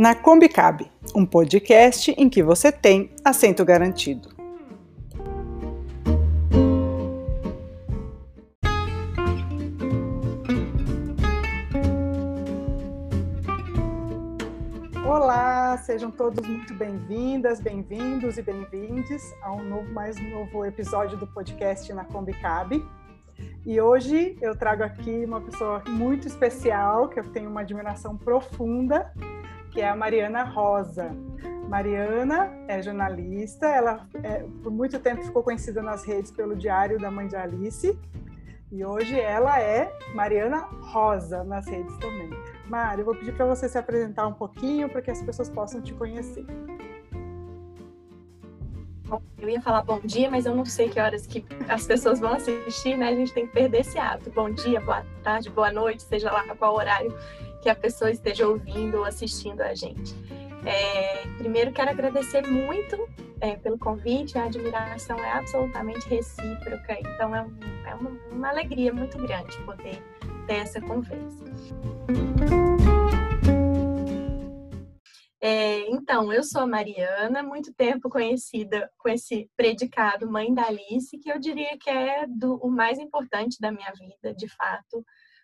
[0.00, 4.30] na Combicab, um podcast em que você tem assento garantido.
[15.04, 21.26] Olá, sejam todos muito bem-vindas, bem-vindos e bem-vindes a um novo, mais novo episódio do
[21.26, 22.82] podcast na Combicab.
[23.66, 29.12] E hoje eu trago aqui uma pessoa muito especial, que eu tenho uma admiração profunda,
[29.70, 31.10] que é a Mariana Rosa.
[31.68, 37.10] Mariana é jornalista, ela é, por muito tempo ficou conhecida nas redes pelo Diário da
[37.10, 37.96] Mãe de Alice,
[38.72, 42.30] e hoje ela é Mariana Rosa nas redes também.
[42.68, 45.80] Mari, eu vou pedir para você se apresentar um pouquinho para que as pessoas possam
[45.80, 46.44] te conhecer.
[49.06, 52.20] Bom, eu ia falar bom dia, mas eu não sei que horas que as pessoas
[52.20, 53.08] vão assistir, né?
[53.08, 54.30] A gente tem que perder esse hábito.
[54.30, 57.12] Bom dia, boa tarde, boa noite, seja lá qual horário
[57.62, 60.14] que a pessoa esteja ouvindo ou assistindo a gente.
[60.64, 63.08] É, primeiro, quero agradecer muito
[63.40, 68.92] é, pelo convite, a admiração é absolutamente recíproca, então é, um, é uma, uma alegria
[68.92, 70.02] muito grande poder
[70.46, 71.44] ter essa conversa.
[75.42, 81.16] É, então, eu sou a Mariana, muito tempo conhecida com esse predicado Mãe da Alice,
[81.18, 85.02] que eu diria que é do, o mais importante da minha vida, de fato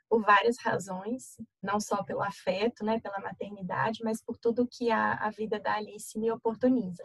[0.08, 5.14] por várias razões, não só pelo afeto, né, pela maternidade, mas por tudo que a,
[5.14, 7.02] a vida da Alice me oportuniza.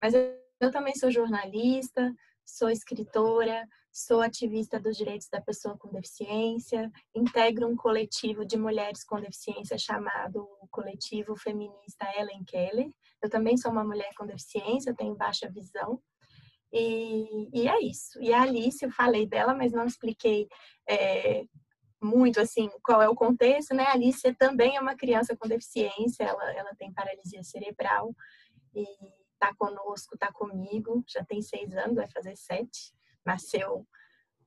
[0.00, 2.14] Mas eu, eu também sou jornalista,
[2.44, 9.04] sou escritora, sou ativista dos direitos da pessoa com deficiência, integro um coletivo de mulheres
[9.04, 12.90] com deficiência chamado Coletivo Feminista Ellen Keller.
[13.22, 16.00] Eu também sou uma mulher com deficiência, tenho baixa visão.
[16.72, 18.18] E, e é isso.
[18.22, 20.48] E a Alice, eu falei dela, mas não expliquei
[20.88, 21.44] é,
[22.02, 23.84] muito assim qual é o contexto, né?
[23.84, 28.14] A Alice também é uma criança com deficiência, ela, ela tem paralisia cerebral
[28.74, 28.84] e
[29.34, 32.92] está conosco, está comigo, já tem seis anos, vai fazer sete,
[33.24, 33.86] nasceu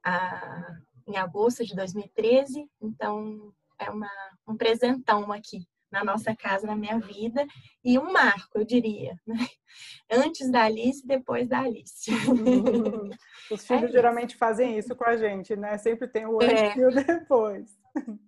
[0.04, 0.78] ah,
[1.08, 4.10] em agosto de 2013, então é uma,
[4.48, 7.48] um presentão aqui na nossa casa, na minha vida,
[7.84, 9.38] e um marco, eu diria, né?
[10.12, 12.12] antes da Alice depois da Alice.
[13.50, 14.38] Os filhos é geralmente isso.
[14.38, 15.78] fazem isso com a gente, né?
[15.78, 16.78] Sempre tem o antes é.
[16.78, 17.78] e o depois.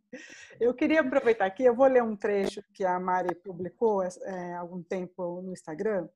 [0.60, 4.60] Eu queria aproveitar aqui, eu vou ler um trecho que a Mari publicou é, há
[4.60, 6.08] algum tempo no Instagram,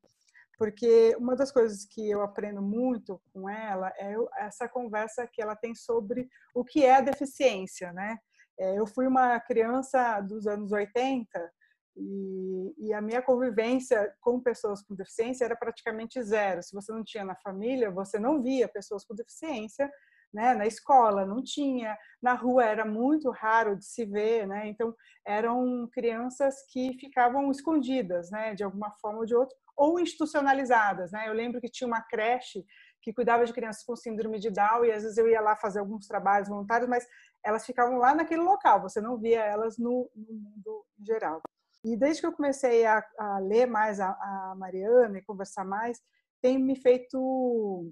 [0.58, 5.56] porque uma das coisas que eu aprendo muito com ela é essa conversa que ela
[5.56, 8.18] tem sobre o que é deficiência, né?
[8.62, 11.52] É, eu fui uma criança dos anos 80
[11.98, 16.62] e, e, a minha convivência com pessoas com deficiência era praticamente zero.
[16.62, 19.92] Se você não tinha na família, você não via pessoas com deficiência.
[20.32, 20.54] Né?
[20.54, 24.68] Na escola não tinha, na rua era muito raro de se ver, né?
[24.70, 24.96] Então
[25.26, 28.54] eram crianças que ficavam escondidas, né?
[28.56, 31.28] De alguma forma ou de outra, ou institucionalizadas, né?
[31.28, 32.64] Eu lembro que tinha uma creche
[33.02, 35.80] que cuidava de crianças com síndrome de Down e às vezes eu ia lá fazer
[35.80, 37.04] alguns trabalhos voluntários, mas
[37.44, 41.42] elas ficavam lá naquele local, você não via elas no, no mundo geral.
[41.84, 46.00] E desde que eu comecei a, a ler mais a, a, Mariana e conversar mais,
[46.40, 47.92] tem me feito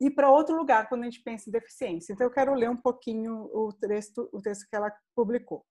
[0.00, 2.12] ir para outro lugar quando a gente pensa em deficiência.
[2.12, 5.66] Então eu quero ler um pouquinho o texto, o texto que ela publicou.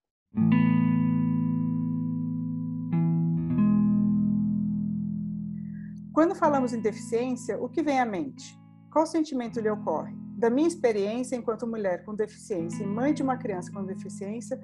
[6.15, 8.57] Quando falamos em deficiência, o que vem à mente?
[8.89, 10.15] Qual sentimento lhe ocorre?
[10.37, 14.57] Da minha experiência enquanto mulher com deficiência e mãe de uma criança com deficiência,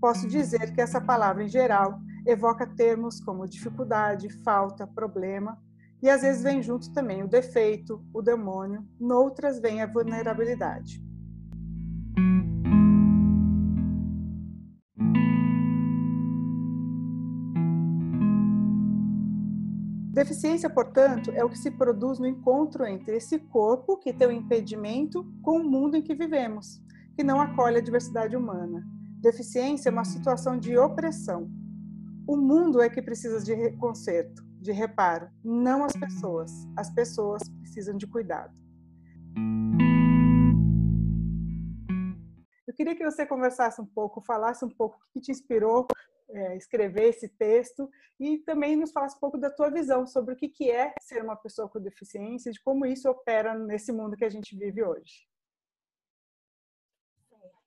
[0.00, 5.56] posso dizer que essa palavra em geral evoca termos como dificuldade, falta, problema,
[6.02, 11.05] e às vezes vem junto também o defeito, o demônio, noutras vem a vulnerabilidade.
[20.16, 24.32] Deficiência, portanto, é o que se produz no encontro entre esse corpo, que tem um
[24.32, 26.82] impedimento, com o mundo em que vivemos,
[27.14, 28.82] que não acolhe a diversidade humana.
[29.20, 31.50] Deficiência é uma situação de opressão.
[32.26, 36.50] O mundo é que precisa de conserto, de reparo, não as pessoas.
[36.74, 38.54] As pessoas precisam de cuidado.
[42.66, 45.86] Eu queria que você conversasse um pouco, falasse um pouco o que te inspirou
[46.28, 50.36] é, escrever esse texto e também nos falasse um pouco da tua visão sobre o
[50.36, 54.16] que, que é ser uma pessoa com deficiência e de como isso opera nesse mundo
[54.16, 55.26] que a gente vive hoje.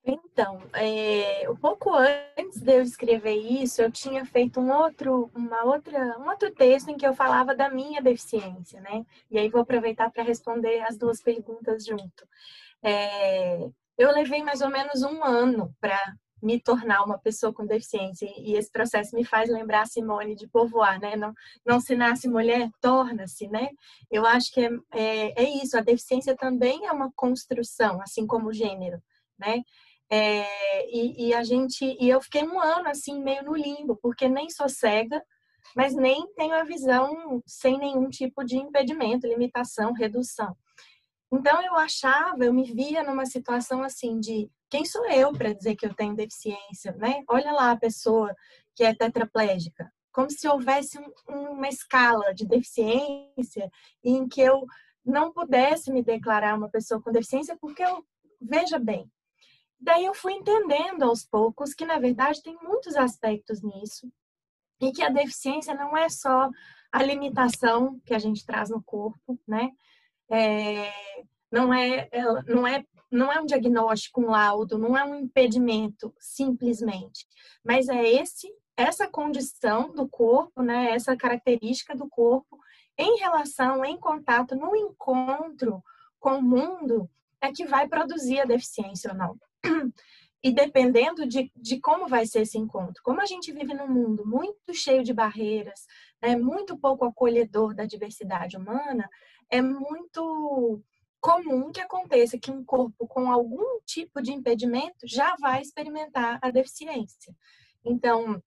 [0.02, 5.64] Então, é, um pouco antes de eu escrever isso, eu tinha feito um outro, uma
[5.64, 9.04] outra, um outro texto em que eu falava da minha deficiência, né?
[9.30, 12.26] E aí vou aproveitar para responder as duas perguntas junto.
[12.82, 13.68] É,
[13.98, 18.26] eu levei mais ou menos um ano para me tornar uma pessoa com deficiência.
[18.38, 21.16] E esse processo me faz lembrar Simone de Beauvoir, né?
[21.16, 21.32] Não,
[21.64, 23.68] não se nasce mulher, torna-se, né?
[24.10, 28.48] Eu acho que é, é, é, isso, a deficiência também é uma construção, assim como
[28.48, 29.02] o gênero,
[29.38, 29.62] né?
[30.12, 34.28] É, e, e, a gente, e eu fiquei um ano assim, meio no limbo, porque
[34.28, 35.22] nem sou cega,
[35.76, 40.56] mas nem tenho a visão sem nenhum tipo de impedimento, limitação, redução.
[41.32, 45.74] Então eu achava, eu me via numa situação assim de quem sou eu para dizer
[45.76, 47.22] que eu tenho deficiência, né?
[47.28, 48.34] Olha lá a pessoa
[48.74, 51.12] que é tetraplégica, como se houvesse um,
[51.50, 53.70] uma escala de deficiência
[54.02, 54.64] em que eu
[55.04, 58.04] não pudesse me declarar uma pessoa com deficiência, porque eu
[58.40, 59.10] veja bem.
[59.78, 64.10] Daí eu fui entendendo aos poucos que na verdade tem muitos aspectos nisso
[64.80, 66.48] e que a deficiência não é só
[66.92, 69.70] a limitação que a gente traz no corpo, né?
[70.30, 70.92] É,
[71.50, 72.08] não é,
[72.46, 77.26] não é não é um diagnóstico, um laudo, não é um impedimento simplesmente,
[77.64, 82.58] mas é esse essa condição do corpo, né, essa característica do corpo
[82.96, 85.82] em relação, em contato, no encontro
[86.18, 87.08] com o mundo,
[87.42, 89.38] é que vai produzir a deficiência ou não.
[90.42, 93.02] E dependendo de, de como vai ser esse encontro.
[93.02, 95.86] Como a gente vive num mundo muito cheio de barreiras,
[96.22, 99.06] né, muito pouco acolhedor da diversidade humana,
[99.50, 100.82] é muito
[101.20, 106.50] comum que aconteça que um corpo com algum tipo de impedimento já vai experimentar a
[106.50, 107.34] deficiência.
[107.84, 108.42] Então,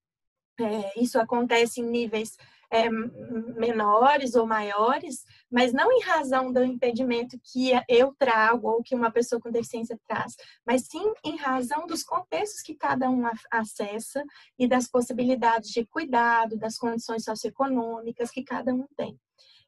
[0.60, 2.36] é, isso acontece em níveis
[2.70, 8.94] é, menores ou maiores, mas não em razão do impedimento que eu trago ou que
[8.94, 10.34] uma pessoa com deficiência traz,
[10.66, 14.24] mas sim em razão dos contextos que cada um acessa
[14.58, 19.18] e das possibilidades de cuidado, das condições socioeconômicas que cada um tem.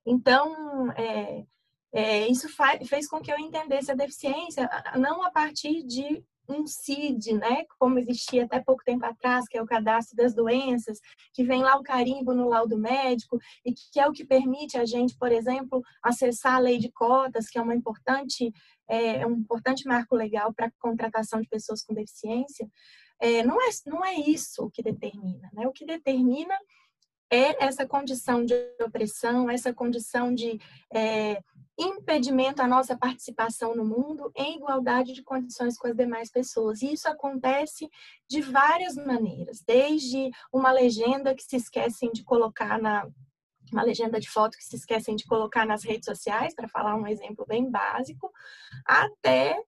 [0.04, 1.44] Então, é,
[1.96, 2.46] é, isso
[2.86, 7.98] fez com que eu entendesse a deficiência não a partir de um CID, né, como
[7.98, 11.00] existia até pouco tempo atrás, que é o cadastro das doenças,
[11.32, 14.84] que vem lá o carimbo no laudo médico e que é o que permite a
[14.84, 18.52] gente, por exemplo, acessar a lei de cotas, que é uma importante
[18.88, 22.68] é, um importante marco legal para a contratação de pessoas com deficiência.
[23.18, 25.66] É, não é não é isso o que determina, né?
[25.66, 26.54] O que determina
[27.30, 30.60] é essa condição de opressão, essa condição de
[30.92, 31.42] é,
[31.78, 36.80] impedimento à nossa participação no mundo em igualdade de condições com as demais pessoas.
[36.82, 37.88] E isso acontece
[38.28, 43.06] de várias maneiras, desde uma legenda que se esquecem de colocar na
[43.72, 47.04] uma legenda de foto que se esquecem de colocar nas redes sociais, para falar um
[47.04, 48.30] exemplo bem básico,
[48.86, 49.60] até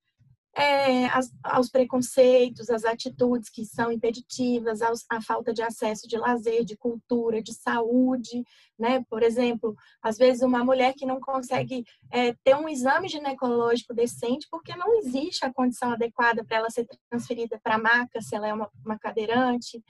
[0.58, 6.18] é, as, aos preconceitos, às atitudes que são impeditivas, aos, à falta de acesso de
[6.18, 8.42] lazer, de cultura, de saúde,
[8.76, 9.04] né?
[9.08, 14.48] Por exemplo, às vezes uma mulher que não consegue é, ter um exame ginecológico decente
[14.50, 18.48] porque não existe a condição adequada para ela ser transferida para a maca, se ela
[18.48, 19.80] é uma, uma cadeirante.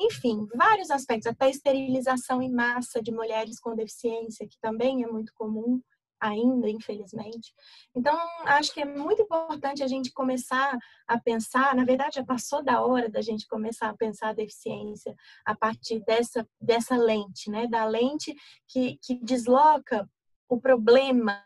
[0.00, 5.34] Enfim, vários aspectos, até esterilização em massa de mulheres com deficiência, que também é muito
[5.34, 5.82] comum
[6.24, 7.52] ainda, infelizmente.
[7.94, 8.16] Então,
[8.46, 10.76] acho que é muito importante a gente começar
[11.06, 15.14] a pensar, na verdade, já passou da hora da gente começar a pensar a deficiência
[15.44, 17.66] a partir dessa, dessa lente, né?
[17.66, 18.34] Da lente
[18.66, 20.08] que, que desloca
[20.48, 21.44] o problema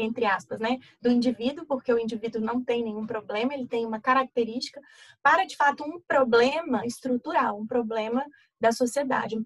[0.00, 4.00] entre aspas, né, do indivíduo, porque o indivíduo não tem nenhum problema, ele tem uma
[4.00, 4.80] característica,
[5.20, 8.24] para de fato um problema estrutural, um problema
[8.60, 9.44] da sociedade, um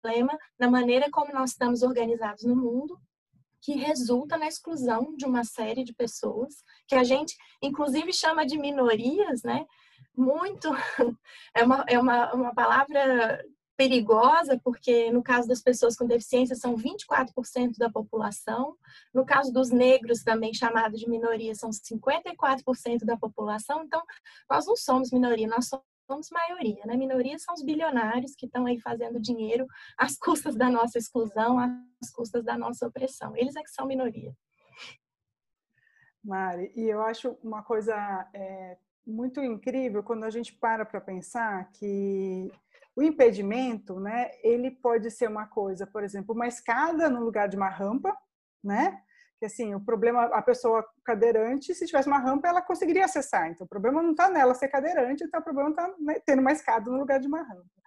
[0.00, 2.96] problema na maneira como nós estamos organizados no mundo
[3.60, 8.58] que resulta na exclusão de uma série de pessoas, que a gente, inclusive, chama de
[8.58, 9.66] minorias, né?
[10.16, 10.68] Muito.
[11.54, 13.42] É uma, é uma, uma palavra
[13.78, 18.76] perigosa, porque no caso das pessoas com deficiência são 24% da população,
[19.14, 23.84] no caso dos negros, também chamados de minoria, são 54% da população.
[23.84, 24.02] Então,
[24.50, 25.70] nós não somos minoria, nós
[26.08, 26.96] somos maioria, né?
[26.96, 32.10] Minoria são os bilionários que estão aí fazendo dinheiro às custas da nossa exclusão, às
[32.10, 33.36] custas da nossa opressão.
[33.36, 34.34] Eles é que são minoria.
[36.24, 37.94] Mari, e eu acho uma coisa
[38.34, 42.50] é, muito incrível quando a gente para para pensar que
[42.96, 47.56] o impedimento, né, ele pode ser uma coisa, por exemplo, uma escada no lugar de
[47.56, 48.16] uma rampa,
[48.64, 49.02] né?
[49.38, 53.48] Que assim, o problema, a pessoa cadeirante, se tivesse uma rampa, ela conseguiria acessar.
[53.48, 56.52] Então, o problema não está nela ser cadeirante, então o problema está né, tendo uma
[56.52, 57.78] escada no lugar de uma rampa.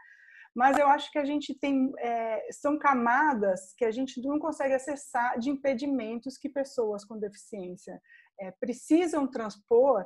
[0.55, 4.73] Mas eu acho que a gente tem, é, são camadas que a gente não consegue
[4.73, 8.01] acessar de impedimentos que pessoas com deficiência
[8.39, 10.05] é, precisam transpor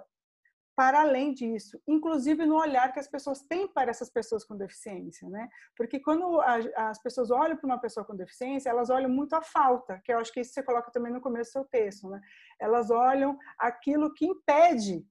[0.75, 5.29] para além disso, inclusive no olhar que as pessoas têm para essas pessoas com deficiência,
[5.29, 5.47] né?
[5.75, 10.01] Porque quando as pessoas olham para uma pessoa com deficiência, elas olham muito a falta,
[10.03, 12.19] que eu acho que isso você coloca também no começo do seu texto, né?
[12.59, 15.05] Elas olham aquilo que impede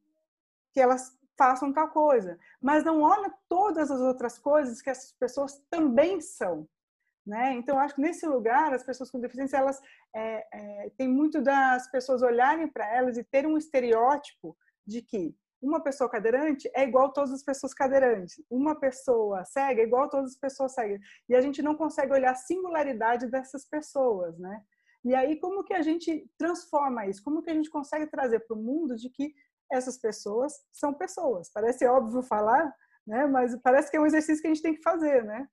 [0.72, 5.62] que elas façam tal coisa, mas não olha todas as outras coisas que essas pessoas
[5.70, 6.68] também são.
[7.26, 7.54] Né?
[7.54, 9.80] Então, acho que nesse lugar, as pessoas com deficiência, elas
[10.14, 14.54] é, é, tem muito das pessoas olharem para elas e ter um estereótipo
[14.86, 19.80] de que uma pessoa cadeirante é igual a todas as pessoas cadeirantes, uma pessoa cega
[19.80, 21.00] é igual a todas as pessoas cegas.
[21.28, 24.62] E a gente não consegue olhar a singularidade dessas pessoas, né?
[25.02, 27.22] E aí, como que a gente transforma isso?
[27.22, 29.34] Como que a gente consegue trazer para o mundo de que
[29.70, 31.50] essas pessoas são pessoas?
[31.52, 32.74] Parece óbvio falar,
[33.06, 33.26] né?
[33.26, 35.48] Mas parece que é um exercício que a gente tem que fazer, né?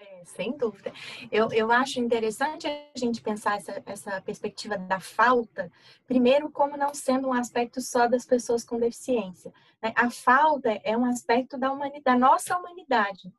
[0.00, 0.92] É, sem dúvida.
[1.30, 5.70] Eu, eu acho interessante a gente pensar essa, essa perspectiva da falta,
[6.06, 9.52] primeiro, como não sendo um aspecto só das pessoas com deficiência.
[9.82, 9.92] Né?
[9.94, 13.30] A falta é um aspecto da, humanidade, da nossa humanidade.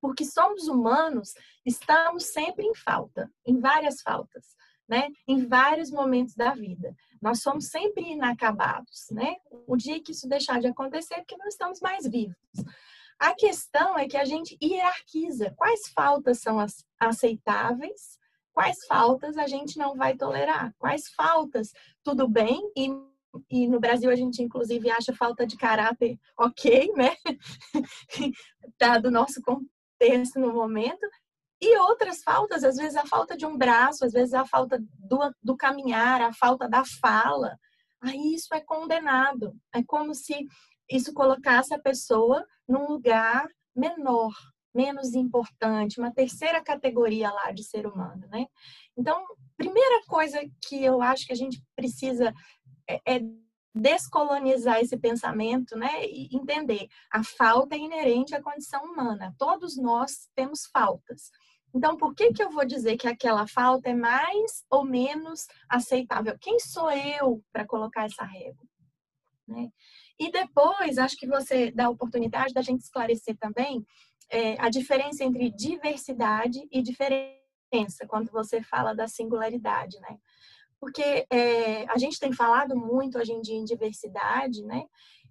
[0.00, 1.34] Porque somos humanos,
[1.66, 4.56] estamos sempre em falta, em várias faltas.
[4.88, 5.08] Né?
[5.28, 6.96] Em vários momentos da vida.
[7.20, 9.36] Nós somos sempre inacabados, né?
[9.66, 12.34] O dia que isso deixar de acontecer é porque não estamos mais vivos.
[13.20, 16.56] A questão é que a gente hierarquiza quais faltas são
[16.98, 18.18] aceitáveis,
[18.50, 21.70] quais faltas a gente não vai tolerar, quais faltas
[22.02, 22.88] tudo bem e,
[23.50, 27.14] e no Brasil a gente inclusive acha falta de caráter ok, né?
[28.80, 31.06] Dado o nosso contexto no momento.
[31.60, 35.18] E outras faltas, às vezes a falta de um braço, às vezes a falta do,
[35.42, 37.54] do caminhar, a falta da fala.
[38.00, 39.54] Aí isso é condenado.
[39.74, 40.46] É como se
[40.90, 44.32] isso colocasse a pessoa num lugar menor,
[44.74, 48.46] menos importante, uma terceira categoria lá de ser humano, né?
[48.96, 49.24] Então,
[49.56, 52.32] primeira coisa que eu acho que a gente precisa
[52.88, 53.20] é, é
[53.74, 59.34] descolonizar esse pensamento, né, e entender a falta é inerente à condição humana.
[59.38, 61.30] Todos nós temos faltas.
[61.72, 66.36] Então, por que que eu vou dizer que aquela falta é mais ou menos aceitável?
[66.40, 68.64] Quem sou eu para colocar essa régua?
[69.46, 69.70] Né?
[70.20, 73.82] E depois, acho que você dá a oportunidade da gente esclarecer também
[74.30, 80.18] é, a diferença entre diversidade e diferença, quando você fala da singularidade, né?
[80.78, 84.84] Porque é, a gente tem falado muito hoje em dia em diversidade, né?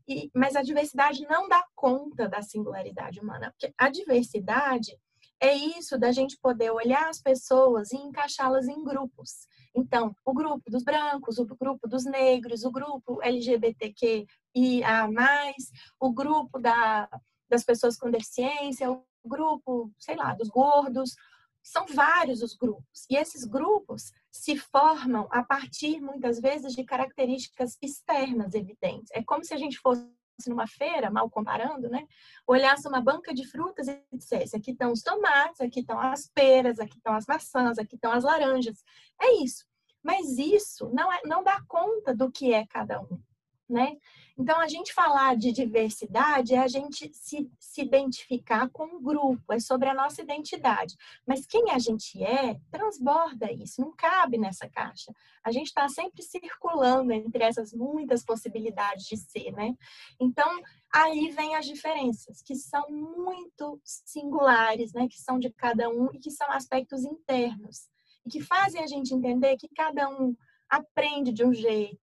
[0.08, 4.98] E, mas a diversidade não dá conta da singularidade humana, porque a diversidade
[5.40, 9.48] é isso da gente poder olhar as pessoas e encaixá-las em grupos.
[9.74, 14.26] Então, o grupo dos brancos, o grupo dos negros, o grupo LGBTQ
[14.56, 17.10] e a mais, o grupo da,
[17.50, 21.16] das pessoas com deficiência, o grupo, sei lá, dos gordos.
[21.62, 23.06] São vários os grupos.
[23.10, 29.12] E esses grupos se formam a partir, muitas vezes, de características externas evidentes.
[29.12, 30.08] É como se a gente fosse
[30.48, 32.08] numa feira, mal comparando, né?
[32.48, 36.80] Olhasse uma banca de frutas e dissesse: aqui estão os tomates, aqui estão as peras,
[36.80, 38.84] aqui estão as maçãs, aqui estão as laranjas.
[39.22, 39.66] É isso.
[40.02, 43.22] Mas isso não, é, não dá conta do que é cada um,
[43.70, 43.98] né?
[44.38, 49.52] Então, a gente falar de diversidade é a gente se, se identificar com um grupo,
[49.52, 50.96] é sobre a nossa identidade.
[51.28, 55.12] Mas quem a gente é, transborda isso, não cabe nessa caixa.
[55.44, 59.76] A gente está sempre circulando entre essas muitas possibilidades de ser, né?
[60.18, 60.50] Então,
[60.94, 65.08] aí vem as diferenças, que são muito singulares, né?
[65.10, 67.90] Que são de cada um e que são aspectos internos.
[68.26, 70.34] E que fazem a gente entender que cada um
[70.70, 72.00] aprende de um jeito,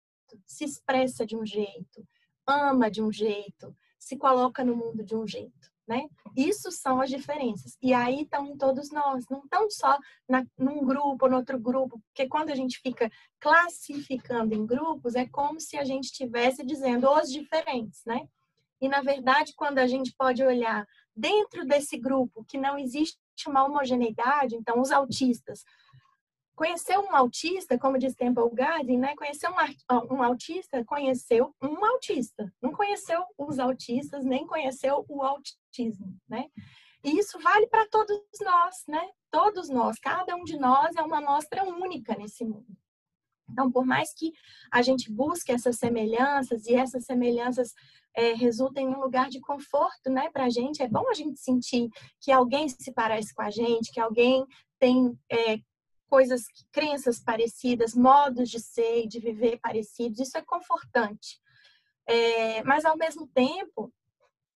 [0.47, 2.07] se expressa de um jeito,
[2.47, 6.07] ama de um jeito, se coloca no mundo de um jeito, né?
[6.37, 7.77] Isso são as diferenças.
[7.83, 11.59] E aí estão em todos nós, não estão só na, num grupo ou no outro
[11.59, 16.65] grupo, porque quando a gente fica classificando em grupos, é como se a gente estivesse
[16.65, 18.29] dizendo os diferentes, né?
[18.81, 23.65] E na verdade, quando a gente pode olhar dentro desse grupo que não existe uma
[23.65, 25.65] homogeneidade, então os autistas,
[26.57, 29.15] Conhecer um autista, como diz Temple Garden, né?
[29.15, 32.51] Conhecer um, um autista, conheceu um autista.
[32.63, 36.47] Não conheceu os autistas, nem conheceu o autismo, né?
[37.05, 39.07] E isso vale para todos nós, né?
[39.31, 42.77] Todos nós, cada um de nós é uma amostra única nesse mundo.
[43.51, 44.33] Então, por mais que
[44.73, 47.73] a gente busque essas semelhanças e essas semelhanças
[48.15, 51.39] é, resultem em um lugar de conforto, né, para a gente, é bom a gente
[51.39, 51.89] sentir
[52.21, 54.45] que alguém se parece com a gente, que alguém
[54.79, 55.59] tem é,
[56.09, 61.41] coisas, crenças parecidas, modos de ser e de viver parecidos, isso é confortante.
[62.07, 63.93] É, mas, ao mesmo tempo,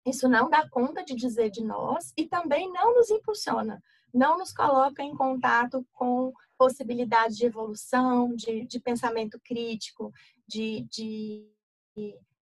[0.05, 3.81] isso não dá conta de dizer de nós e também não nos impulsiona,
[4.13, 10.11] não nos coloca em contato com possibilidades de evolução, de, de pensamento crítico,
[10.47, 11.47] de, de,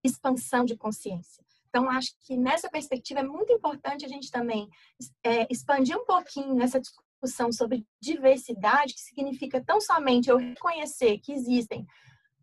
[0.04, 1.44] expansão de consciência.
[1.70, 4.70] Então, acho que nessa perspectiva é muito importante a gente também
[5.24, 7.07] é, expandir um pouquinho essa discussão
[7.52, 11.86] sobre diversidade, que significa tão somente eu reconhecer que existem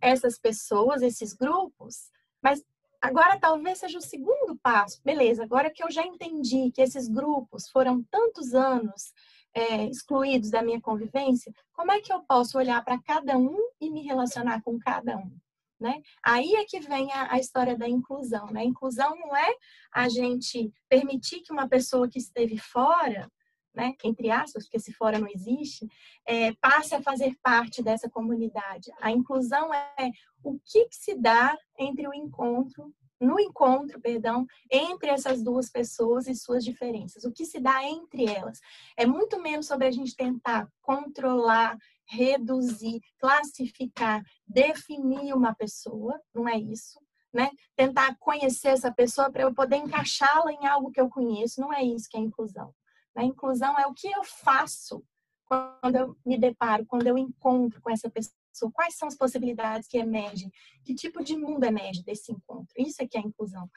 [0.01, 2.11] essas pessoas, esses grupos,
[2.43, 2.63] mas
[3.01, 5.01] agora talvez seja o segundo passo.
[5.05, 9.13] Beleza, agora que eu já entendi que esses grupos foram tantos anos
[9.55, 13.91] é, excluídos da minha convivência, como é que eu posso olhar para cada um e
[13.91, 15.37] me relacionar com cada um?
[15.81, 16.01] Né?
[16.25, 18.47] Aí é que vem a, a, história da inclusão.
[18.47, 18.65] Né?
[18.65, 19.55] Inclusão não é
[19.93, 23.31] a gente permitir que uma pessoa que esteve fora,
[23.75, 25.87] né, entre aspas, porque se fora não existe,
[26.27, 28.91] é, passe a fazer parte dessa comunidade.
[29.01, 30.11] A inclusão é
[30.43, 36.27] o que, que se dá entre o encontro no encontro, perdão, entre essas duas pessoas
[36.27, 37.25] e suas diferenças.
[37.25, 38.61] O que se dá entre elas
[38.97, 41.77] é muito menos sobre a gente tentar controlar,
[42.07, 47.01] reduzir, classificar, definir uma pessoa, não é isso,
[47.33, 47.51] né?
[47.75, 51.83] Tentar conhecer essa pessoa para eu poder encaixá-la em algo que eu conheço, não é
[51.83, 52.75] isso que é inclusão.
[53.17, 55.05] A inclusão é o que eu faço
[55.47, 58.35] quando eu me deparo, quando eu encontro com essa pessoa
[58.73, 60.51] Quais são as possibilidades que emergem?
[60.85, 62.69] Que tipo de mundo emerge desse encontro?
[62.77, 63.69] Isso é que é a inclusão.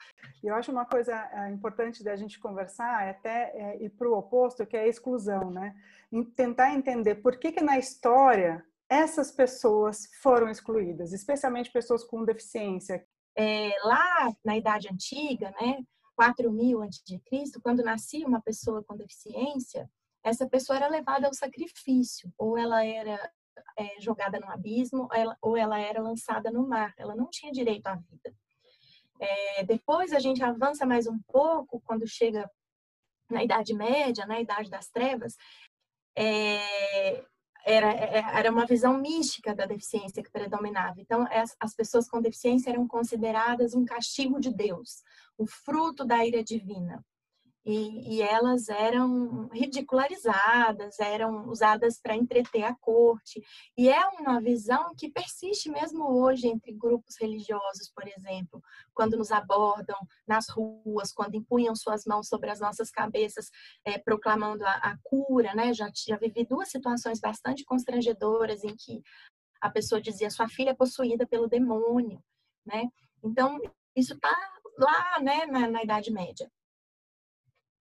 [0.42, 4.16] Eu acho uma coisa é, importante da gente conversar é até é, ir para o
[4.16, 5.74] oposto, que é a exclusão, né?
[6.34, 13.04] tentar entender por que, que na história essas pessoas foram excluídas, especialmente pessoas com deficiência.
[13.36, 15.78] É, lá na Idade Antiga, né,
[16.18, 19.88] 4000 a.C., quando nascia uma pessoa com deficiência,
[20.24, 23.32] essa pessoa era levada ao sacrifício, ou ela era
[23.76, 26.92] é, jogada no abismo ela, ou ela era lançada no mar.
[26.96, 28.34] Ela não tinha direito à vida.
[29.20, 32.50] É, depois a gente avança mais um pouco quando chega
[33.30, 35.36] na Idade Média, na Idade das Trevas,
[36.16, 37.24] é,
[37.68, 41.00] era, é, era uma visão mística da deficiência que predominava.
[41.00, 45.02] Então, as, as pessoas com deficiência eram consideradas um castigo de Deus,
[45.36, 47.04] o fruto da ira divina
[47.64, 53.42] e, e elas eram ridicularizadas, eram usadas para entreter a corte.
[53.76, 58.62] E é uma visão que persiste mesmo hoje entre grupos religiosos, por exemplo,
[58.94, 63.50] quando nos abordam nas ruas, quando empunham suas mãos sobre as nossas cabeças,
[63.84, 65.54] é, proclamando a, a cura.
[65.54, 65.74] Né?
[65.74, 69.02] Já, já vivi duas situações bastante constrangedoras em que
[69.60, 72.22] a pessoa dizia: sua filha é possuída pelo demônio.
[72.64, 72.88] Né?
[73.22, 73.58] Então,
[73.94, 74.34] isso está
[74.78, 76.50] lá né, na, na Idade Média.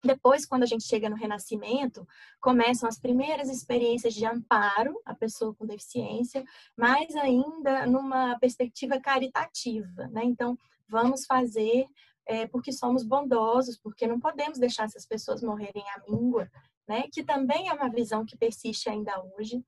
[0.08, 2.08] Depois, quando a gente chega no Renascimento,
[2.40, 6.44] começam as primeiras experiências de amparo à pessoa com deficiência,
[6.76, 10.24] mas ainda numa perspectiva caritativa, né?
[10.24, 11.86] Então, vamos fazer
[12.26, 16.50] é, porque somos bondosos, porque não podemos deixar essas pessoas morrerem à míngua,
[16.88, 17.04] né?
[17.12, 19.64] Que também é uma visão que persiste ainda hoje.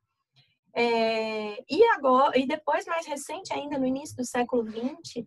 [0.73, 5.25] É, e agora, e depois, mais recente ainda, no início do século XX,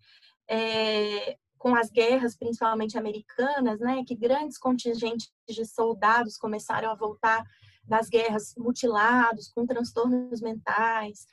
[0.49, 7.47] é, com as guerras, principalmente americanas, né, que grandes contingentes de soldados começaram a voltar
[7.85, 11.25] das guerras mutilados, com transtornos mentais.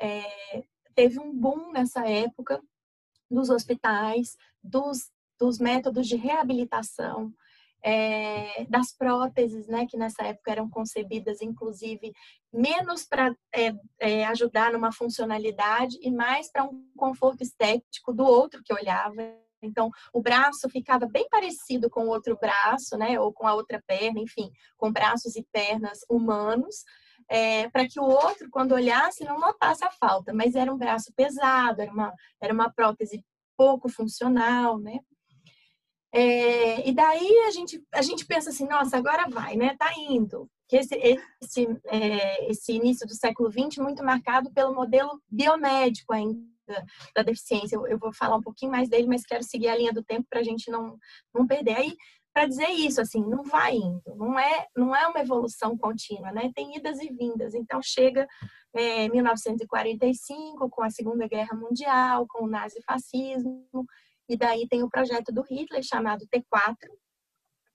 [0.00, 2.62] É, teve um boom nessa época
[3.30, 7.30] dos hospitais, dos, dos métodos de reabilitação,
[7.82, 12.14] é, das próteses, né, que nessa época eram concebidas, inclusive,
[12.50, 18.62] menos para é, é, ajudar numa funcionalidade e mais para um conforto estético do outro
[18.64, 19.43] que olhava.
[19.64, 23.18] Então, o braço ficava bem parecido com o outro braço, né?
[23.18, 26.84] Ou com a outra perna, enfim, com braços e pernas humanos,
[27.28, 30.32] é, para que o outro, quando olhasse, não notasse a falta.
[30.32, 33.24] Mas era um braço pesado, era uma, era uma prótese
[33.56, 34.98] pouco funcional, né?
[36.12, 39.74] É, e daí a gente, a gente pensa assim, nossa, agora vai, né?
[39.76, 40.48] Tá indo.
[40.74, 40.96] Que esse,
[41.40, 46.42] esse, é, esse início do século XX muito marcado pelo modelo biomédico ainda
[47.14, 47.76] da, deficiência.
[47.76, 50.26] Eu, eu, vou falar um pouquinho mais dele, mas quero seguir a linha do tempo
[50.28, 50.98] para a gente não,
[51.32, 51.76] não perder.
[51.76, 51.96] Aí,
[52.32, 56.50] para dizer isso, assim, não vai indo, não é, não é uma evolução contínua, né?
[56.52, 57.54] Tem idas e vindas.
[57.54, 58.26] Então, chega
[58.74, 63.64] é, 1945, com a Segunda Guerra Mundial, com o nazifascismo,
[64.28, 66.74] e daí tem o projeto do Hitler, chamado T4,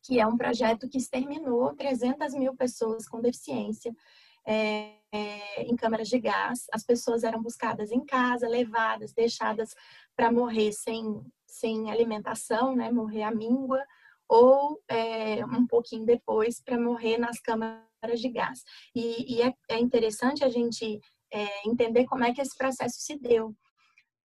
[0.09, 3.95] que é um projeto que exterminou 300 mil pessoas com deficiência
[4.43, 6.65] é, é, em câmaras de gás.
[6.73, 9.75] As pessoas eram buscadas em casa, levadas, deixadas
[10.15, 13.85] para morrer sem, sem alimentação, né, morrer à míngua,
[14.27, 18.63] ou é, um pouquinho depois para morrer nas câmaras de gás.
[18.95, 20.99] E, e é, é, interessante a gente
[21.31, 23.55] é, entender como é que esse processo se deu.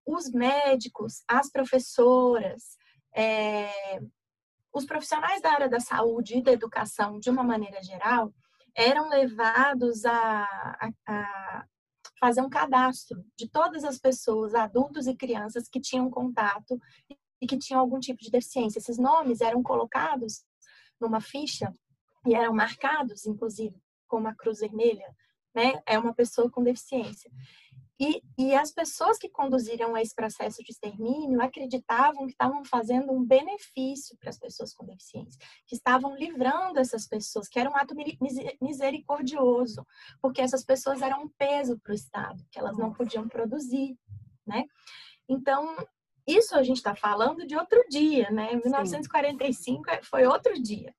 [0.07, 2.63] Os médicos, as professoras,
[3.15, 4.01] é,
[4.75, 8.35] os profissionais da área da saúde e da educação, de uma maneira geral,
[8.77, 10.45] eram levados a,
[10.81, 11.67] a, a
[12.19, 16.81] fazer um cadastro de todas as pessoas, adultos e crianças que tinham contato
[17.41, 18.81] e que tinham algum tipo de deficiência.
[18.81, 20.45] Esses nomes eram colocados
[21.01, 21.73] numa ficha
[22.27, 23.77] e eram marcados, inclusive,
[24.09, 25.15] com uma cruz vermelha,
[25.55, 25.81] né?
[25.87, 27.31] É uma pessoa com deficiência.
[27.99, 33.25] E, e as pessoas que conduziram esse processo de extermínio acreditavam que estavam fazendo um
[33.25, 37.95] benefício para as pessoas com deficiência, que estavam livrando essas pessoas, que era um ato
[38.61, 39.87] misericordioso,
[40.21, 43.97] porque essas pessoas eram um peso para o Estado, que elas não podiam produzir,
[44.45, 44.65] né?
[45.29, 45.77] Então,
[46.27, 48.57] isso a gente está falando de outro dia, né?
[48.57, 50.03] 1945 Sim.
[50.03, 50.93] foi outro dia.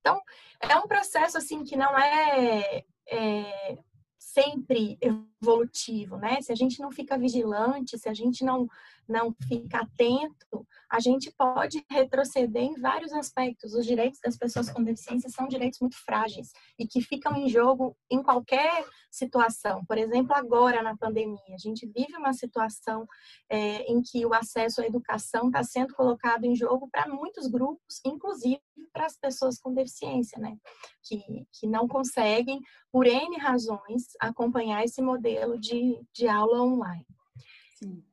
[0.00, 0.20] Então,
[0.60, 3.78] é um processo assim que não é, é
[4.18, 4.98] sempre
[5.42, 6.40] evolutivo, né?
[6.40, 8.68] Se a gente não fica vigilante, se a gente não
[9.08, 13.72] não fica atento, a gente pode retroceder em vários aspectos.
[13.72, 17.96] Os direitos das pessoas com deficiência são direitos muito frágeis e que ficam em jogo
[18.10, 19.84] em qualquer situação.
[19.86, 23.06] Por exemplo, agora na pandemia, a gente vive uma situação
[23.48, 28.00] é, em que o acesso à educação está sendo colocado em jogo para muitos grupos,
[28.04, 28.60] inclusive
[28.92, 30.56] para as pessoas com deficiência, né?
[31.02, 32.60] Que, que não conseguem,
[32.92, 35.27] por N razões, acompanhar esse modelo
[35.58, 37.06] de, de aula online.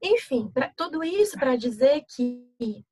[0.01, 2.85] Enfim, pra, tudo isso para dizer que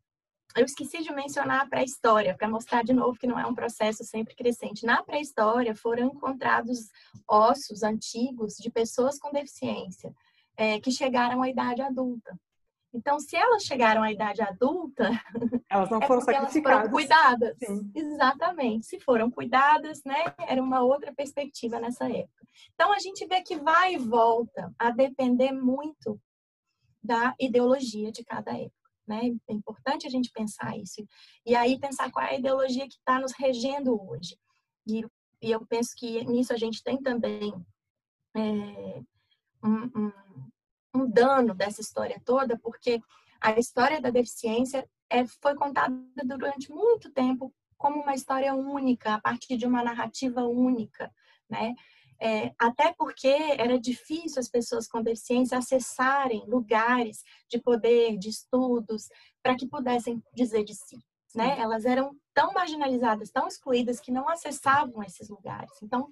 [0.55, 4.03] eu esqueci de mencionar a pré-história, para mostrar de novo que não é um processo
[4.03, 4.85] sempre crescente.
[4.85, 6.89] Na pré-história foram encontrados
[7.27, 10.13] ossos antigos de pessoas com deficiência
[10.55, 12.37] é, que chegaram à idade adulta.
[12.93, 15.09] Então, se elas chegaram à idade adulta,
[15.69, 16.65] elas não é foram sacrificadas.
[16.65, 17.57] Elas foram cuidadas.
[17.57, 17.91] Sim.
[17.95, 18.85] Exatamente.
[18.85, 22.47] Se foram cuidadas, né, era uma outra perspectiva nessa época.
[22.73, 26.19] Então, a gente vê que vai e volta a depender muito
[27.03, 28.83] da ideologia de cada época.
[29.07, 29.35] Né?
[29.49, 31.05] É importante a gente pensar isso.
[31.45, 34.37] E aí pensar qual é a ideologia que está nos regendo hoje.
[34.87, 35.05] E,
[35.41, 37.53] e, eu penso que nisso a gente tem também
[38.35, 39.01] é,
[39.63, 40.11] um, um,
[40.93, 43.01] um, dano dessa história toda, porque
[43.41, 45.93] a história da deficiência é, foi contada
[46.25, 51.11] durante muito tempo como uma história única, a partir de uma narrativa única,
[51.49, 51.75] né?
[52.21, 59.09] É, até porque era difícil as pessoas com deficiência acessarem lugares de poder, de estudos,
[59.41, 60.97] para que pudessem dizer de si.
[61.35, 61.59] Né?
[61.59, 65.71] Elas eram tão marginalizadas, tão excluídas, que não acessavam esses lugares.
[65.81, 66.09] Então,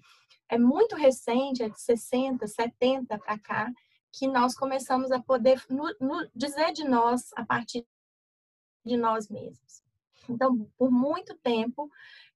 [0.50, 3.72] é muito recente, é de 60, 70 para cá,
[4.12, 7.86] que nós começamos a poder no, no, dizer de nós a partir
[8.86, 9.84] de nós mesmos.
[10.30, 11.90] Então, por muito tempo,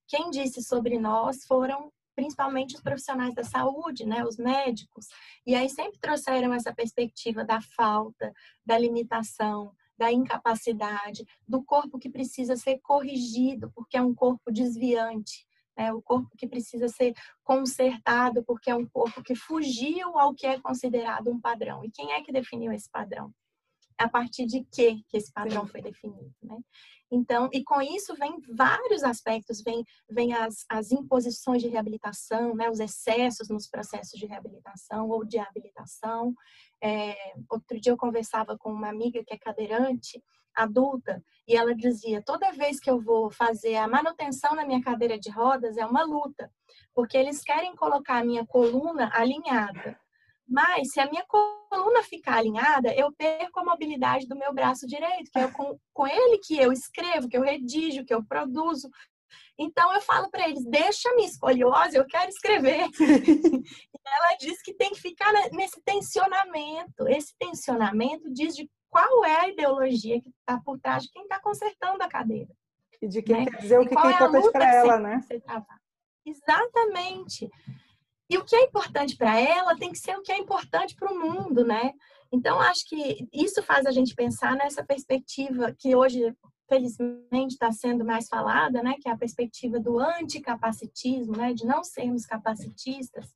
[0.06, 5.06] quem disse sobre nós foram principalmente os profissionais da saúde, né, os médicos.
[5.46, 8.32] E aí sempre trouxeram essa perspectiva da falta,
[8.64, 15.46] da limitação, da incapacidade, do corpo que precisa ser corrigido, porque é um corpo desviante,
[15.76, 15.92] né?
[15.92, 20.60] o corpo que precisa ser consertado, porque é um corpo que fugiu ao que é
[20.60, 21.84] considerado um padrão.
[21.84, 23.32] E quem é que definiu esse padrão?
[23.98, 26.58] A partir de que que esse padrão foi definido, né?
[27.10, 32.68] Então, e com isso vem vários aspectos, vem, vem as, as imposições de reabilitação, né,
[32.68, 36.34] os excessos nos processos de reabilitação ou de habilitação.
[36.82, 37.14] É,
[37.48, 40.20] outro dia eu conversava com uma amiga que é cadeirante,
[40.56, 45.18] adulta, e ela dizia: toda vez que eu vou fazer a manutenção na minha cadeira
[45.18, 46.50] de rodas é uma luta,
[46.94, 49.98] porque eles querem colocar a minha coluna alinhada.
[50.48, 55.30] Mas se a minha coluna ficar alinhada, eu perco a mobilidade do meu braço direito,
[55.32, 58.88] que é com, com ele que eu escrevo, que eu redijo, que eu produzo.
[59.58, 62.88] Então eu falo para eles: deixa a minha escoliose, eu quero escrever.
[63.00, 63.62] e
[64.06, 67.08] ela diz que tem que ficar nesse tensionamento.
[67.08, 71.38] Esse tensionamento diz de qual é a ideologia que está por trás de quem está
[71.38, 72.50] consertando a cadeira.
[73.02, 73.50] E de quem né?
[73.50, 75.20] quer dizer o que, que é importante para ela, né?
[76.24, 77.50] Exatamente.
[78.30, 81.12] E o que é importante para ela tem que ser o que é importante para
[81.12, 81.92] o mundo, né?
[82.32, 86.34] Então, acho que isso faz a gente pensar nessa perspectiva que hoje,
[86.66, 88.94] felizmente, está sendo mais falada, né?
[88.98, 91.52] Que é a perspectiva do anticapacitismo, né?
[91.52, 93.26] De não sermos capacitistas.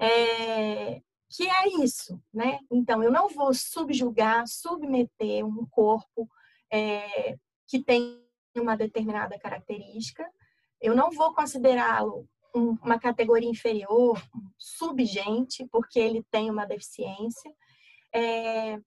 [0.00, 1.00] É...
[1.34, 2.58] Que é isso, né?
[2.70, 6.28] Então, eu não vou subjugar, submeter um corpo
[6.72, 7.36] é...
[7.66, 8.22] que tem
[8.56, 10.24] uma determinada característica,
[10.80, 14.22] eu não vou considerá-lo um, uma categoria inferior,
[14.56, 17.52] subgente, porque ele tem uma deficiência.
[18.14, 18.78] É,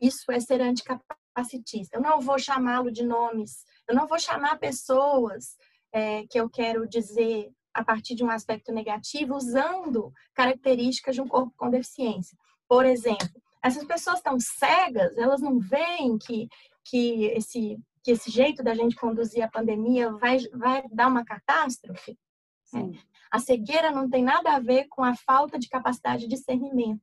[0.00, 1.96] isso é ser anticapacitista.
[1.96, 5.56] Eu não vou chamá-lo de nomes, eu não vou chamar pessoas
[5.92, 11.28] é, que eu quero dizer a partir de um aspecto negativo, usando características de um
[11.28, 12.36] corpo com deficiência.
[12.68, 13.28] Por exemplo,
[13.62, 16.48] essas pessoas estão cegas, elas não veem que,
[16.84, 22.18] que, esse, que esse jeito da gente conduzir a pandemia vai, vai dar uma catástrofe.
[22.64, 22.98] Sim.
[23.30, 27.02] A cegueira não tem nada a ver com a falta de capacidade de discernimento.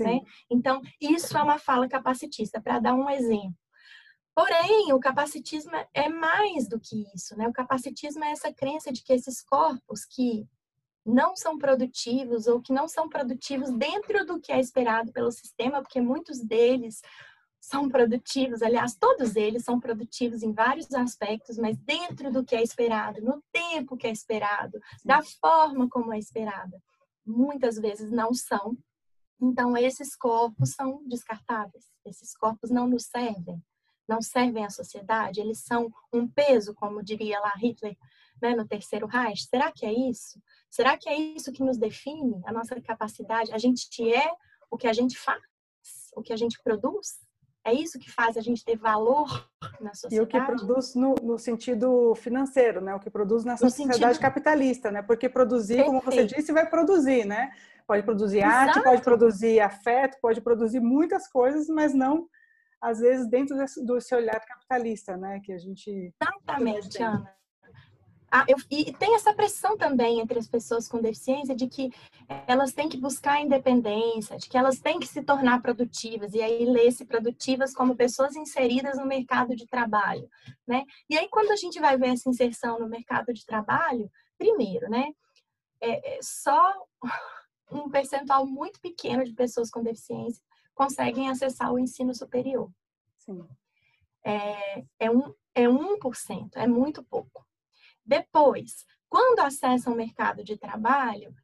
[0.00, 0.20] Né?
[0.50, 3.54] Então, isso é uma fala capacitista, para dar um exemplo.
[4.36, 7.48] Porém, o capacitismo é mais do que isso, né?
[7.48, 10.46] O capacitismo é essa crença de que esses corpos que
[11.06, 15.80] não são produtivos ou que não são produtivos dentro do que é esperado pelo sistema,
[15.80, 17.00] porque muitos deles
[17.58, 22.62] são produtivos, aliás, todos eles são produtivos em vários aspectos, mas dentro do que é
[22.62, 26.78] esperado, no tempo que é esperado, da forma como é esperada.
[27.24, 28.76] Muitas vezes não são.
[29.40, 31.86] Então, esses corpos são descartáveis.
[32.04, 33.62] Esses corpos não nos servem,
[34.08, 37.96] não servem à sociedade, eles são um peso, como diria lá Hitler
[38.40, 39.46] né, no terceiro Reich.
[39.48, 40.40] Será que é isso?
[40.70, 43.52] Será que é isso que nos define, a nossa capacidade?
[43.52, 44.30] A gente é
[44.70, 45.40] o que a gente faz,
[46.14, 47.24] o que a gente produz?
[47.64, 49.48] É isso que faz a gente ter valor
[49.80, 50.14] na sociedade.
[50.14, 52.94] E o que produz no, no sentido financeiro, né?
[52.94, 54.20] O que produz na sociedade sentido...
[54.20, 55.02] capitalista, né?
[55.02, 56.00] Porque produzir, Perfeito.
[56.00, 57.50] como você disse, vai produzir, né?
[57.84, 58.54] Pode produzir Exato.
[58.54, 62.28] arte, pode produzir afeto, pode produzir muitas coisas, mas não,
[62.80, 65.40] às vezes, dentro desse, desse olhar capitalista, né?
[65.44, 66.12] Que a gente.
[66.20, 67.36] Exatamente, Ana.
[68.30, 71.90] Ah, eu, e tem essa pressão também entre as pessoas com deficiência de que
[72.46, 76.64] elas têm que buscar independência, de que elas têm que se tornar produtivas, e aí
[76.64, 80.28] lê-se produtivas como pessoas inseridas no mercado de trabalho,
[80.66, 80.84] né?
[81.08, 85.06] E aí, quando a gente vai ver essa inserção no mercado de trabalho, primeiro, né?
[85.80, 86.74] É, é só
[87.70, 90.42] um percentual muito pequeno de pessoas com deficiência
[90.76, 92.70] conseguem acessar o ensino superior.
[93.16, 93.44] Sim.
[94.24, 97.44] É, é, um, é 1%, é muito pouco.
[98.04, 101.34] Depois, quando acessam o mercado de trabalho,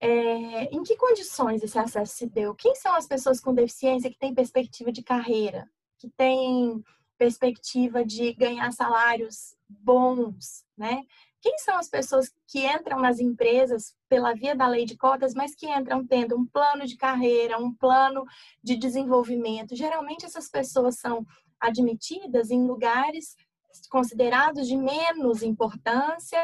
[0.00, 2.54] é, em que condições esse acesso se deu?
[2.54, 6.82] Quem são as pessoas com deficiência que têm perspectiva de carreira, que têm
[7.16, 11.02] perspectiva de ganhar salários bons, né?
[11.46, 15.54] Quem são as pessoas que entram nas empresas pela via da lei de cotas, mas
[15.54, 18.24] que entram tendo um plano de carreira, um plano
[18.60, 19.76] de desenvolvimento?
[19.76, 21.24] Geralmente essas pessoas são
[21.60, 23.36] admitidas em lugares
[23.88, 26.36] considerados de menos importância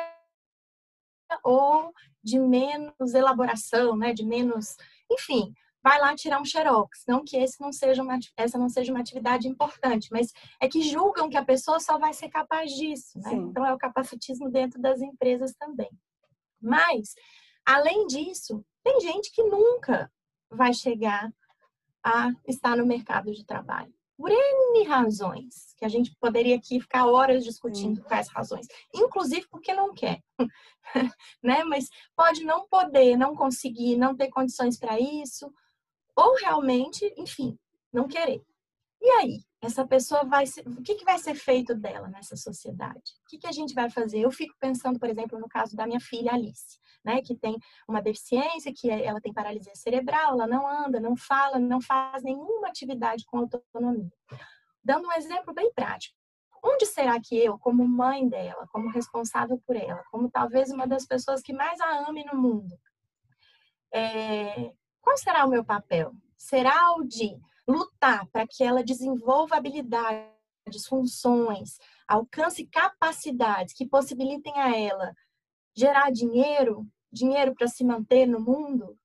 [1.43, 4.77] ou de menos elaboração, né, de menos,
[5.11, 5.53] enfim,
[5.83, 7.05] vai lá tirar um xerox.
[7.09, 10.83] Não que esse não seja uma, essa não seja uma atividade importante, mas é que
[10.83, 13.19] julgam que a pessoa só vai ser capaz disso.
[13.19, 13.35] Né?
[13.35, 15.91] Então, é o capacitismo dentro das empresas também.
[16.61, 17.15] Mas,
[17.67, 20.11] além disso, tem gente que nunca
[20.51, 21.33] vai chegar
[22.05, 23.93] a estar no mercado de trabalho
[24.23, 28.03] por N razões, que a gente poderia aqui ficar horas discutindo Sim.
[28.03, 30.23] quais razões, inclusive porque não quer,
[31.43, 31.65] né?
[31.65, 35.53] Mas pode não poder, não conseguir, não ter condições para isso,
[36.17, 37.59] ou realmente, enfim,
[37.93, 38.43] não querer.
[39.01, 43.13] E aí, essa pessoa vai ser, o que, que vai ser feito dela nessa sociedade?
[43.25, 44.21] O que, que a gente vai fazer?
[44.21, 47.57] Eu fico pensando, por exemplo, no caso da minha filha Alice né, que tem
[47.89, 52.23] uma deficiência, que é, ela tem paralisia cerebral, ela não anda, não fala, não faz
[52.23, 54.13] nenhuma atividade com autonomia.
[54.83, 56.17] Dando um exemplo bem prático.
[56.65, 61.05] Onde será que eu, como mãe dela, como responsável por ela, como talvez uma das
[61.05, 62.79] pessoas que mais a ame no mundo,
[63.93, 66.15] é, qual será o meu papel?
[66.39, 67.37] Será o de
[67.69, 71.77] lutar para que ela desenvolva habilidades, funções,
[72.09, 75.13] alcance capacidades que possibilitem a ela
[75.77, 78.97] gerar dinheiro, dinheiro para se manter no mundo,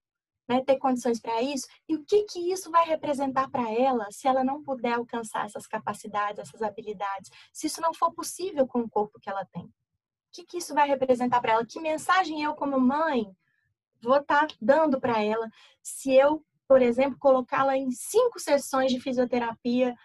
[0.48, 4.28] né, ter condições para isso, e o que que isso vai representar para ela se
[4.28, 8.90] ela não puder alcançar essas capacidades, essas habilidades, se isso não for possível com o
[8.90, 9.64] corpo que ela tem.
[9.64, 9.72] O
[10.32, 11.66] que que isso vai representar para ela?
[11.66, 13.26] Que mensagem eu como mãe
[14.02, 15.50] vou estar tá dando para ela
[15.82, 19.96] se eu, por exemplo, colocá-la em cinco sessões de fisioterapia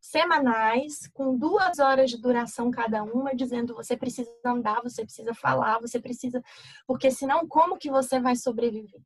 [0.00, 5.80] semanais, com duas horas de duração cada uma, dizendo você precisa andar, você precisa falar,
[5.80, 6.42] você precisa.
[6.86, 9.00] Porque senão, como que você vai sobreviver?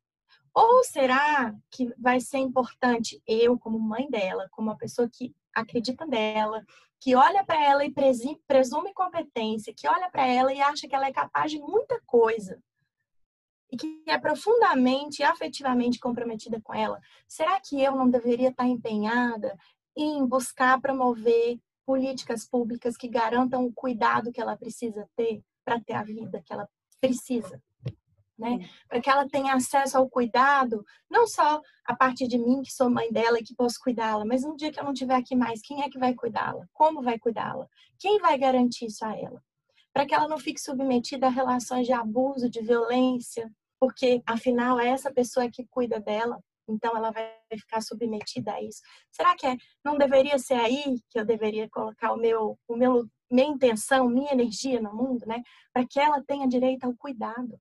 [0.53, 6.05] Ou será que vai ser importante eu, como mãe dela, como uma pessoa que acredita
[6.05, 6.65] nela,
[6.99, 7.93] que olha para ela e
[8.45, 12.61] presume competência, que olha para ela e acha que ela é capaz de muita coisa,
[13.71, 18.65] e que é profundamente e afetivamente comprometida com ela, será que eu não deveria estar
[18.65, 19.57] empenhada
[19.95, 25.93] em buscar promover políticas públicas que garantam o cuidado que ela precisa ter para ter
[25.93, 26.69] a vida que ela
[27.01, 27.61] precisa.
[28.37, 28.69] Né?
[28.87, 32.89] Para que ela tenha acesso ao cuidado, não só a partir de mim, que sou
[32.89, 35.61] mãe dela e que posso cuidá-la, mas um dia que eu não estiver aqui mais,
[35.61, 36.65] quem é que vai cuidá-la?
[36.71, 37.67] Como vai cuidá-la?
[37.97, 39.43] Quem vai garantir isso a ela?
[39.91, 44.89] Para que ela não fique submetida a relações de abuso, de violência, porque afinal é
[44.89, 48.81] essa pessoa que cuida dela, então ela vai ficar submetida a isso.
[49.11, 53.07] Será que é, não deveria ser aí que eu deveria colocar o meu, o meu,
[53.31, 55.41] minha intenção, minha energia no mundo, né?
[55.73, 57.59] Para que ela tenha direito ao cuidado.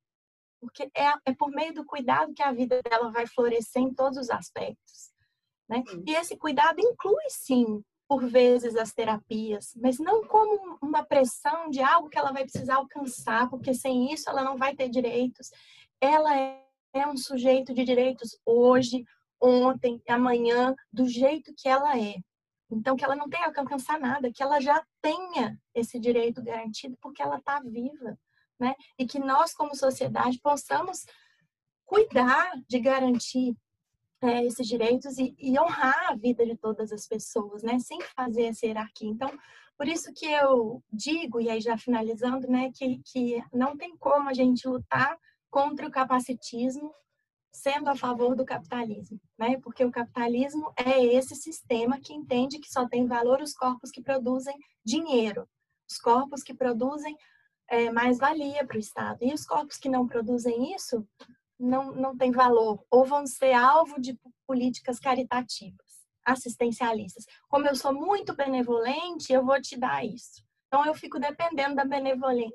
[0.60, 4.18] Porque é, é por meio do cuidado que a vida dela vai florescer em todos
[4.18, 5.12] os aspectos.
[5.68, 5.82] Né?
[6.06, 11.82] E esse cuidado inclui, sim, por vezes as terapias, mas não como uma pressão de
[11.82, 15.50] algo que ela vai precisar alcançar, porque sem isso ela não vai ter direitos.
[16.00, 19.04] Ela é, um sujeito de direitos hoje,
[19.40, 22.16] ontem, amanhã, do jeito que ela é.
[22.70, 26.96] Então, que ela não tenha que alcançar nada, que ela já tenha esse direito garantido
[27.00, 28.18] porque ela está viva,
[28.60, 28.74] né?
[28.98, 31.06] E que nós, como sociedade, possamos
[31.86, 33.56] cuidar de garantir
[34.20, 37.78] é, esses direitos e, e, honrar a vida de todas as pessoas, né?
[37.78, 39.08] Sem fazer essa hierarquia.
[39.08, 39.30] Então,
[39.78, 44.28] por isso que eu digo, e aí já finalizando, né, que, que não tem como
[44.28, 45.16] a gente lutar
[45.50, 46.94] contra o capacitismo
[47.52, 49.58] sendo a favor do capitalismo, né?
[49.60, 54.02] Porque o capitalismo é esse sistema que entende que só tem valor os corpos que
[54.02, 55.48] produzem dinheiro,
[55.90, 57.16] os corpos que produzem
[57.68, 59.18] é, mais valia para o Estado.
[59.22, 61.06] E os corpos que não produzem isso
[61.58, 67.24] não, não têm valor, ou vão ser alvo de políticas caritativas, assistencialistas.
[67.48, 70.46] Como eu sou muito benevolente, eu vou te dar isso.
[70.68, 71.84] Então, eu fico dependendo da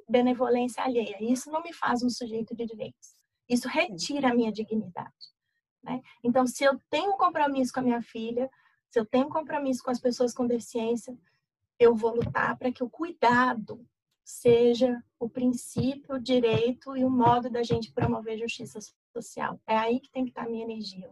[0.07, 1.17] benevolência alheia.
[1.19, 3.15] Isso não me faz um sujeito de direitos.
[3.49, 5.33] Isso retira a minha dignidade.
[5.83, 6.01] Né?
[6.23, 8.49] Então, se eu tenho um compromisso com a minha filha,
[8.89, 11.17] se eu tenho um compromisso com as pessoas com deficiência,
[11.79, 13.85] eu vou lutar para que o cuidado
[14.23, 18.79] seja o princípio, o direito e o modo da gente promover justiça
[19.11, 19.59] social.
[19.67, 21.09] É aí que tem que estar a minha energia.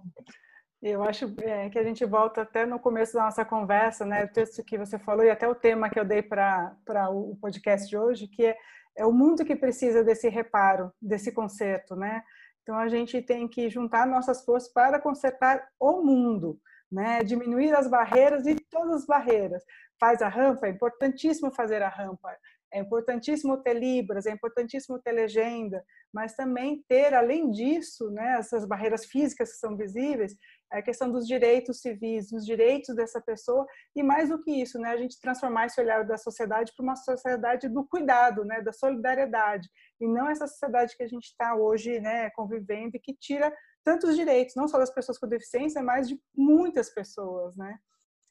[0.82, 4.26] Eu acho é, que a gente volta até no começo da nossa conversa, né?
[4.26, 6.76] O texto que você falou e até o tema que eu dei para
[7.12, 8.58] o podcast de hoje, que é,
[8.98, 12.24] é o mundo que precisa desse reparo, desse conserto, né?
[12.63, 16.60] Então a gente tem que juntar nossas forças para consertar o mundo,
[16.91, 17.24] né?
[17.24, 19.63] Diminuir as barreiras e todas as barreiras.
[20.00, 22.36] Faz a rampa, é importantíssimo fazer a rampa.
[22.74, 28.66] É importantíssimo ter libras, é importantíssimo ter legenda, mas também ter, além disso, né, essas
[28.66, 30.36] barreiras físicas que são visíveis,
[30.72, 34.90] a questão dos direitos civis, dos direitos dessa pessoa e mais do que isso, né,
[34.90, 39.68] a gente transformar esse olhar da sociedade para uma sociedade do cuidado, né, da solidariedade
[40.00, 43.54] e não essa sociedade que a gente está hoje, né, convivendo e que tira
[43.84, 47.80] tantos direitos, não só das pessoas com deficiência, mas de muitas pessoas, né?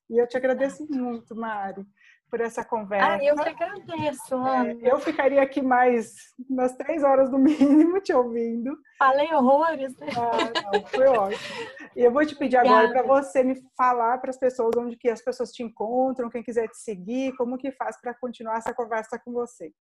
[0.09, 1.85] E eu te agradeço muito, Mari
[2.31, 3.15] por essa conversa.
[3.15, 4.73] Ah, eu que agradeço, é, Ana.
[4.73, 6.15] É, eu ficaria aqui mais
[6.49, 8.77] umas três horas no mínimo te ouvindo.
[8.99, 9.97] Falei horrores.
[9.97, 10.07] Né?
[10.17, 11.41] Ah, não, foi ótimo.
[11.97, 15.09] E eu vou te pedir agora para você me falar para as pessoas onde que
[15.09, 19.19] as pessoas te encontram, quem quiser te seguir, como que faz para continuar essa conversa
[19.19, 19.73] com você.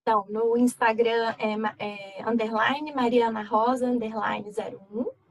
[0.00, 5.21] Então, no Instagram é, é underline Mariana Rosa underline 01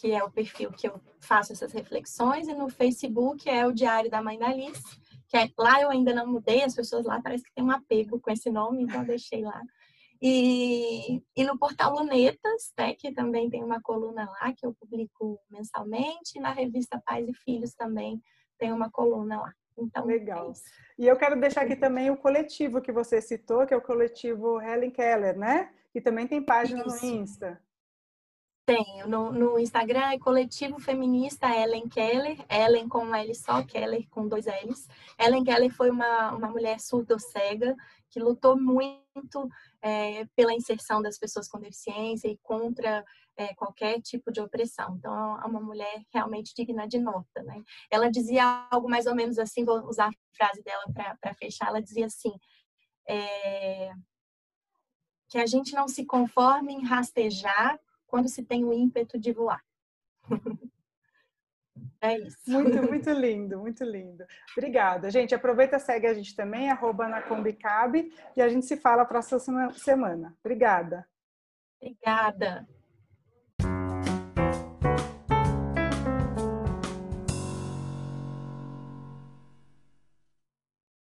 [0.00, 4.10] que é o perfil que eu faço essas reflexões, e no Facebook é o Diário
[4.10, 4.82] da Mãe da Alice,
[5.28, 8.18] que é, lá eu ainda não mudei, as pessoas lá parece que tem um apego
[8.20, 9.62] com esse nome, então deixei lá.
[10.20, 15.38] E, e no portal Lunetas, né, que também tem uma coluna lá que eu publico
[15.50, 18.22] mensalmente, e na revista Pais e Filhos também
[18.58, 19.52] tem uma coluna lá.
[19.78, 20.50] Então, Legal.
[20.50, 23.82] É e eu quero deixar aqui também o coletivo que você citou, que é o
[23.82, 25.72] coletivo Helen Keller, né?
[25.92, 27.06] Que também tem página Isso.
[27.06, 27.62] no Insta.
[28.68, 29.08] Tenho.
[29.08, 34.28] No, no, Instagram é Coletivo Feminista Ellen Keller, Ellen com um L só, Keller com
[34.28, 34.86] dois L's.
[35.18, 37.74] Ellen Keller foi uma, uma mulher surdo-cega
[38.10, 39.48] que lutou muito
[39.80, 43.02] é, pela inserção das pessoas com deficiência e contra
[43.38, 44.96] é, qualquer tipo de opressão.
[44.98, 47.42] Então, é uma mulher realmente digna de nota.
[47.42, 47.62] Né?
[47.90, 51.80] Ela dizia algo mais ou menos assim, vou usar a frase dela para fechar, ela
[51.80, 52.38] dizia assim,
[53.08, 53.92] é,
[55.30, 59.62] que a gente não se conforme em rastejar quando se tem o ímpeto de voar.
[62.00, 62.38] É isso.
[62.46, 64.24] Muito, muito lindo, muito lindo.
[64.52, 65.10] Obrigada.
[65.10, 69.72] Gente, aproveita, segue a gente também, arroba na Combicabe, e a gente se fala próxima
[69.74, 70.36] semana.
[70.40, 71.06] Obrigada.
[71.80, 72.66] Obrigada.